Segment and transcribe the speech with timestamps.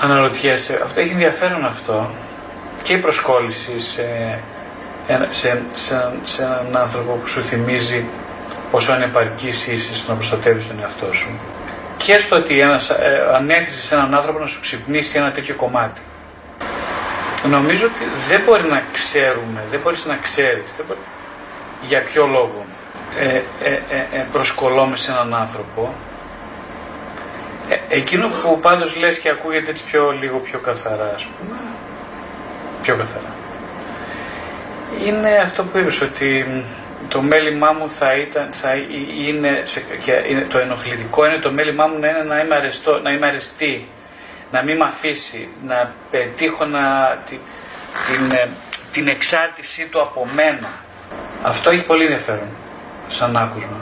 [0.00, 2.10] Αναρωτιέσαι, αυτό έχει ενδιαφέρον αυτό
[2.82, 4.38] και η προσκόλληση σε,
[5.30, 8.04] σε, σε, σε έναν άνθρωπο που σου θυμίζει
[8.70, 11.38] πόσο ανεπαρκής είσαι στο να προστατεύεις τον εαυτό σου.
[11.96, 16.00] Και στο ότι ένας, ε, ανέθεσε σε έναν άνθρωπο να σου ξυπνήσει ένα τέτοιο κομμάτι.
[17.50, 20.70] Νομίζω ότι δεν μπορεί να ξέρουμε, δεν μπορείς να ξέρεις
[21.82, 22.66] για ποιο λόγο
[23.18, 23.24] ε,
[23.68, 25.94] ε, ε, ε σε έναν άνθρωπο.
[27.88, 31.56] Ε, εκείνο που πάντως λες και ακούγεται έτσι πιο, λίγο πιο καθαρά, ας πούμε,
[32.82, 33.34] πιο καθαρά.
[35.04, 36.46] Είναι αυτό που είπες, ότι
[37.08, 38.74] το μέλημά μου θα, ήταν, θα
[39.26, 39.82] είναι, σε,
[40.28, 43.88] είναι, το ενοχλητικό είναι το μέλημά μου να είναι να είμαι, αρεστό, να είμαι αρεστή,
[44.52, 47.38] να μην με αφήσει, να πετύχω να, την,
[48.06, 48.48] την, ε,
[48.92, 50.68] την εξάρτησή του από μένα.
[51.42, 52.48] Αυτό έχει πολύ ενδιαφέρον
[53.08, 53.76] σαν άκουσμα,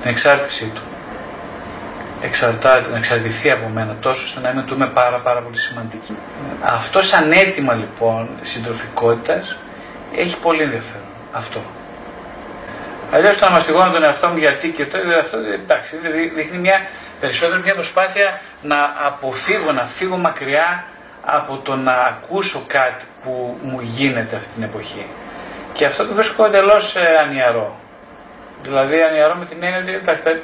[0.00, 0.82] την εξάρτησή του.
[2.20, 6.16] Εξαρτάται, να εξαρτηθεί από μένα τόσο ώστε να είμαι του είμαι πάρα πάρα πολύ σημαντική.
[6.62, 9.56] Αυτό σαν αίτημα λοιπόν συντροφικότητας
[10.16, 11.06] έχει πολύ ενδιαφέρον.
[11.32, 11.60] Αυτό.
[13.12, 15.96] Αλλιώς το να μαστιγώνω τον εαυτό μου γιατί και το αυτό εντάξει,
[16.34, 16.86] δείχνει μια
[17.20, 20.84] περισσότερη μια προσπάθεια να αποφύγω, να φύγω μακριά
[21.24, 25.06] από το να ακούσω κάτι που μου γίνεται αυτή την εποχή.
[25.72, 27.76] Και αυτό το βρίσκω εντελώς ε, ανιαρό.
[28.62, 30.36] Δηλαδή ανιαρό με την έννοια ότι εντάξει, ε,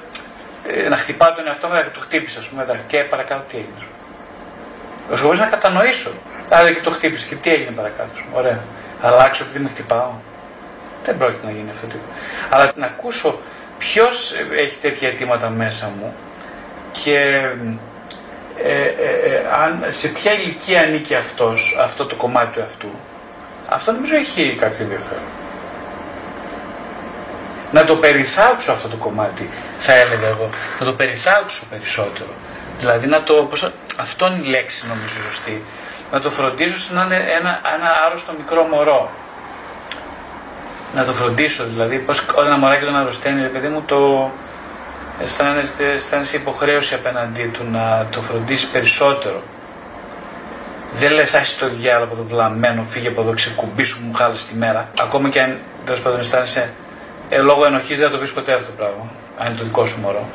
[0.88, 3.86] να χτυπάω τον εαυτό μου, και το χτύπησα, ας πούμε, και παρακάτω τι έγινε.
[5.12, 6.10] Ο σκοπό να κατανοήσω.
[6.48, 8.10] Άρα και το χτύπησε και τι έγινε παρακάτω.
[8.32, 8.58] Ωραία.
[9.02, 10.10] Αλλάξω επειδή με χτυπάω.
[11.04, 11.94] Δεν πρόκειται να γίνει αυτό το
[12.50, 13.38] Αλλά να ακούσω
[13.78, 16.14] ποιος έχει τέτοια αιτήματα μέσα μου
[16.92, 17.46] και
[18.64, 22.88] ε, ε, ε, αν, σε ποια ηλικία ανήκει αυτός, αυτό το κομμάτι του αυτού.
[23.68, 25.41] Αυτό νομίζω έχει κάποιο ενδιαφέρον.
[27.72, 30.48] Να το περιθάλψω αυτό το κομμάτι, θα έλεγα εγώ.
[30.80, 32.30] Να το περιθάλψω περισσότερο.
[32.78, 35.62] Δηλαδή να το, πώς, αυτό είναι η λέξη νομίζω σωστή.
[36.12, 39.10] Να το φροντίζω σαν να είναι ένα, ένα άρρωστο μικρό μωρό
[40.94, 41.64] να το φροντίσω.
[41.64, 44.30] Δηλαδή, πώς όταν ένα μωράκι τον αρρωσταίνει, παιδί μου, το
[45.22, 49.42] αισθάνεσαι, αισθάνεσαι υποχρέωση απέναντί του να το φροντίσει περισσότερο.
[50.94, 54.54] Δεν λες, άχι το διάλογο από το βλαμμένο, φύγε από εδώ, ξεκουμπίσου μου, χάλες τη
[54.54, 54.88] μέρα.
[55.00, 56.70] Ακόμα και αν τέλος πάντων αισθάνεσαι
[57.34, 59.10] ε, λόγω ενοχής, δεν θα το πεις ποτέ αυτό το πράγμα.
[59.38, 60.28] Αν είναι το δικό σου μωρό.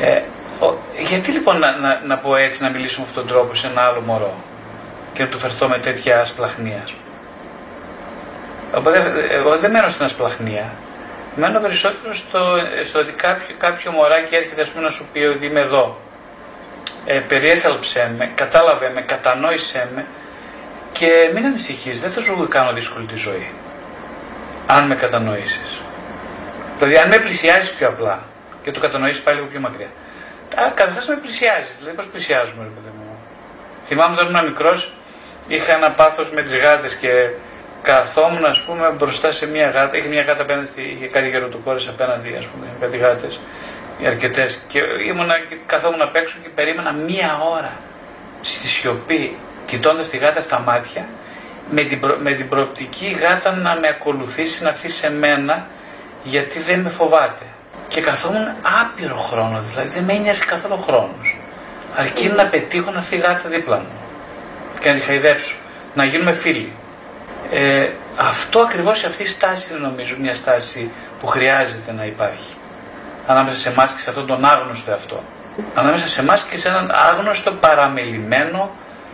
[0.00, 0.20] Ε,
[0.64, 0.74] ο,
[1.06, 3.80] γιατί λοιπόν να, να, να πω έτσι, να μιλήσω με αυτόν τον τρόπο σε ένα
[3.80, 4.34] άλλο μωρό
[5.12, 6.88] και να του φερθώ με τέτοια ασπλαχνία.
[8.74, 10.72] Οπότε εγώ δεν μένω στην ασπλαχνία.
[11.34, 12.40] Μένω περισσότερο στο,
[12.84, 16.00] στο ότι κάποιο, κάποιο μωράκι έρχεται ας πούμε, να σου πει ότι είμαι εδώ.
[17.06, 20.06] Ε, περιέθαλψέ με, κατάλαβε με, κατανόησέ με
[20.92, 23.50] και μην ανησυχείς, δεν θα σου κάνω δύσκολη τη ζωή.
[24.66, 25.80] Αν με κατανοήσεις.
[26.78, 28.22] Δηλαδή αν με πλησιάζεις πιο απλά
[28.62, 29.88] και το κατανοήσεις πάλι λίγο πιο μακριά.
[30.74, 33.18] Καταρχάς με πλησιάζεις, δηλαδή πώς πλησιάζουμε ρε παιδί μου.
[33.86, 34.92] Θυμάμαι όταν ήμουν μικρός
[35.48, 37.28] είχα ένα πάθος με τις γάτες και
[37.82, 42.34] καθόμουν ας πούμε μπροστά σε μια γάτα, είχε μια γάτα απέναντι, είχε κάτι γεροτοκόρες απέναντι
[42.38, 43.40] ας πούμε, κάτι γάτες,
[44.06, 47.72] αρκετές και ήμουνα και καθόμουν απ' έξω και περίμενα μία ώρα
[48.40, 49.36] στη σιωπή
[49.66, 51.06] κοιτώντας τη γάτα στα μάτια
[51.74, 55.66] με την, προ, με την προοπτική γάτα να με ακολουθήσει να έρθει σε μένα
[56.24, 57.44] γιατί δεν με φοβάται.
[57.88, 58.48] Και καθόμουν
[58.80, 61.38] άπειρο χρόνο, δηλαδή δεν με ένοιαζε καθόλου χρόνος.
[61.96, 63.92] Αρκεί να πετύχω να έρθει η γάτα δίπλα μου
[64.80, 65.54] και να τη χαϊδέψω,
[65.94, 66.72] να γίνουμε φίλοι.
[67.52, 70.90] Ε, αυτό ακριβώς αυτή η στάση είναι νομίζω μια στάση
[71.20, 72.54] που χρειάζεται να υπάρχει.
[73.26, 75.22] Ανάμεσα σε εμάς και σε αυτόν τον άγνωστο εαυτό.
[75.74, 78.70] Ανάμεσα σε εμάς και σε έναν άγνωστο παραμελημένο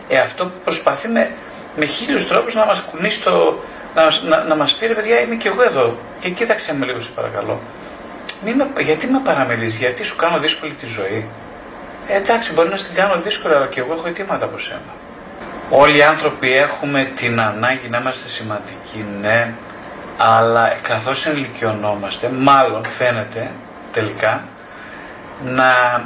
[0.09, 1.31] εαυτό που προσπαθεί με,
[1.75, 3.59] με χίλιους τρόπους να μας κουνήσει το,
[3.95, 7.01] να, να, να μας πει ρε παιδιά είμαι και εγώ εδώ και κοίταξε με λίγο
[7.01, 7.59] σε παρακαλώ.
[8.45, 11.25] Μη με, γιατί με παραμελείς, γιατί σου κάνω δύσκολη τη ζωή;
[12.07, 14.93] Ε, εντάξει μπορεί να στην κάνω δύσκολη αλλά και εγώ έχω αιτήματα από σένα.
[15.69, 19.53] Όλοι οι άνθρωποι έχουμε την ανάγκη να είμαστε σημαντικοί, ναι,
[20.17, 23.51] αλλά καθώς ενηλικιωνόμαστε, μάλλον φαίνεται
[23.93, 24.43] τελικά,
[25.43, 26.01] να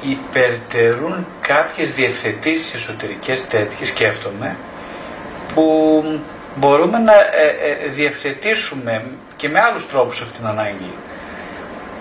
[0.00, 4.56] υπερτερούν κάποιες διευθετήσεις εσωτερικές τέτοιες, σκέφτομαι,
[5.56, 6.02] που
[6.54, 9.04] μπορούμε να ε, ε, διευθετήσουμε
[9.36, 10.92] και με άλλους τρόπους αυτήν την ανάγκη.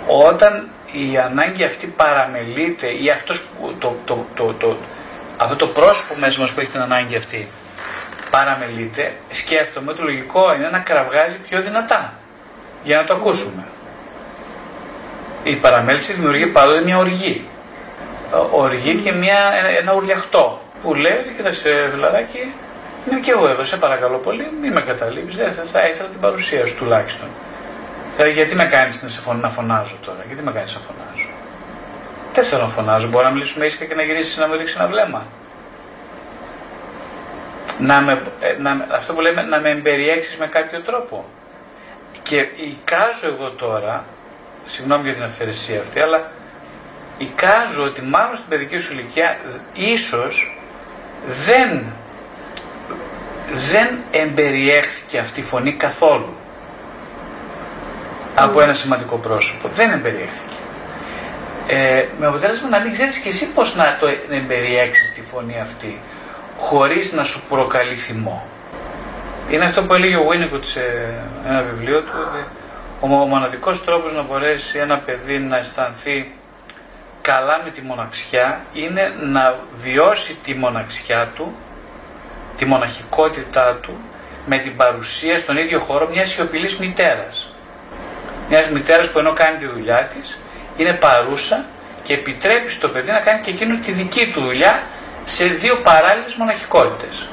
[0.08, 4.78] Όταν η ανάγκη αυτή παραμελείται ή αυτός που το, το, το, το,
[5.38, 7.48] αυτό το πρόσωπο μέσα μας που έχει την ανάγκη αυτή
[8.30, 12.14] παραμελείται, σκέφτομαι ότι το λογικό είναι να κραυγάζει πιο δυνατά
[12.84, 13.64] για να το ακούσουμε.
[15.44, 17.48] Η παραμέληση δημιουργεί πάντοτε μια οργή.
[18.52, 19.38] Οργή και μια,
[19.80, 22.54] ένα ουρλιαχτό που λέει, κοίταξε φιλαράκι,
[23.12, 26.66] είμαι και εγώ εδώ, σε παρακαλώ πολύ, μην με καταλείπεις, δεν θα ήθελα την παρουσία
[26.66, 27.28] σου τουλάχιστον.
[28.16, 31.30] Δηλαδή, γιατί με κάνεις να φωνάζω τώρα, γιατί με κάνεις να φωνάζω;
[32.34, 33.08] Δεν θέλω να φωνάζω.
[33.08, 35.26] Μπορώ να μιλήσουμε ήσυχα και να γυρίσεις να μου ρίξεις ένα βλέμμα.
[37.80, 41.26] να με, ε, να, αυτό που λέμε να με εμπεριέξεις με κάποιο τρόπο.
[42.24, 44.06] Και εικάζω εγώ τώρα,
[44.66, 46.32] συγγνώμη για την αυθαιρεσία αυτή, αλλά
[47.18, 49.38] εικάζω ότι μάλλον στην παιδική σου ηλικία
[49.74, 50.60] ίσως
[51.28, 51.86] δεν,
[53.72, 56.36] δεν εμπεριέχθηκε αυτή η φωνή καθόλου
[58.36, 59.68] από ένα σημαντικό πρόσωπο.
[59.76, 60.56] Δεν εμπεριέχθηκε.
[61.68, 66.00] Ε, με αποτέλεσμα να μην ξέρεις και εσύ πώς να το εμπεριέξεις τη φωνή αυτή
[66.60, 68.46] χωρίς να σου προκαλεί θυμό.
[69.50, 70.82] Είναι αυτό που έλεγε ο Winnicott σε
[71.48, 72.44] ένα βιβλίο του, ότι
[73.00, 76.32] ο μοναδικός τρόπος να μπορέσει ένα παιδί να αισθανθεί
[77.22, 81.56] καλά με τη μοναξιά είναι να βιώσει τη μοναξιά του,
[82.58, 83.98] τη μοναχικότητά του,
[84.46, 87.54] με την παρουσία στον ίδιο χώρο μιας σιωπηλής μητέρας.
[88.50, 90.40] Μιας μητέρας που ενώ κάνει τη δουλειά της,
[90.78, 91.66] είναι παρούσα
[92.04, 94.84] και επιτρέπει στο παιδί να κάνει και εκείνο τη δική του δουλειά
[95.26, 97.28] σε δύο παράλληλες μοναχικότητες.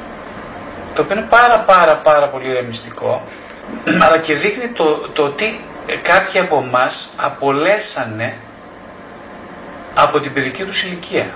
[0.95, 3.23] Το οποίο είναι πάρα πάρα πάρα πολύ ρεμιστικό,
[4.03, 5.61] αλλά και δείχνει το, το ότι
[6.03, 8.37] κάποιοι από εμάς απολέσανε
[9.95, 11.27] από την παιδική τους ηλικία.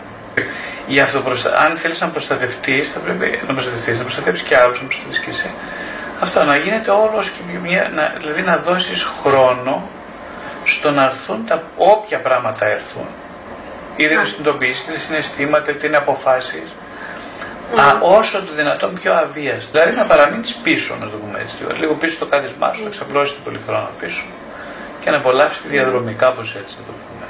[0.87, 1.59] Η αυτοπροστα...
[1.59, 5.31] Αν θέλεις να προστατευτείς, θα πρέπει να προστατευτείς, να προστατεύσει και άλλους, να προστατεύσει και
[5.31, 5.51] εσύ.
[6.21, 7.91] Αυτό να γίνεται όλος και μια.
[7.95, 9.89] Να, δηλαδή να δώσεις χρόνο
[10.65, 13.07] στο να έρθουν τα όποια πράγματα έρθουν.
[13.97, 16.69] Είτε είναι συνειδητοποιήσει, είτε συναισθήματα, είτε είναι αποφάσεις.
[17.77, 19.63] Α, όσο το δυνατόν πιο αβία.
[19.71, 21.57] Δηλαδή να παραμείνεις πίσω, να το πούμε έτσι.
[21.79, 24.23] Λίγο πίσω στο κάθισμά σου, να εξαπλώσει την πολυθρόνα πίσω
[25.01, 27.27] και να απολαύσεις τη διαδρομή, κάπως έτσι να το πούμε.